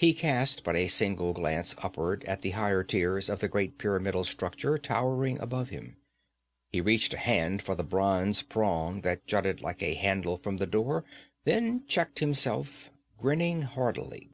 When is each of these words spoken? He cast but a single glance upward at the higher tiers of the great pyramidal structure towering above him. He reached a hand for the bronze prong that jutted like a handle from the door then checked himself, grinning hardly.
He 0.00 0.14
cast 0.14 0.64
but 0.64 0.74
a 0.74 0.88
single 0.88 1.32
glance 1.32 1.76
upward 1.78 2.24
at 2.24 2.40
the 2.40 2.50
higher 2.58 2.82
tiers 2.82 3.30
of 3.30 3.38
the 3.38 3.46
great 3.46 3.78
pyramidal 3.78 4.24
structure 4.24 4.76
towering 4.78 5.38
above 5.38 5.68
him. 5.68 5.96
He 6.72 6.80
reached 6.80 7.14
a 7.14 7.18
hand 7.18 7.62
for 7.62 7.76
the 7.76 7.84
bronze 7.84 8.42
prong 8.42 9.02
that 9.02 9.28
jutted 9.28 9.60
like 9.60 9.80
a 9.80 9.94
handle 9.94 10.38
from 10.38 10.56
the 10.56 10.66
door 10.66 11.04
then 11.44 11.86
checked 11.86 12.18
himself, 12.18 12.90
grinning 13.16 13.62
hardly. 13.62 14.32